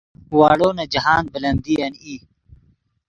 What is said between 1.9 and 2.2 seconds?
ای